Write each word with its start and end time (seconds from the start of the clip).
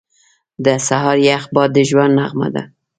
•د 0.65 0.67
سهار 0.87 1.17
یخ 1.27 1.43
باد 1.55 1.69
د 1.73 1.77
ژوند 1.89 2.13
نغمه 2.19 2.47
ده. 2.55 2.63